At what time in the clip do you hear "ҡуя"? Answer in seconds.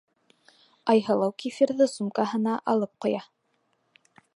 3.07-3.23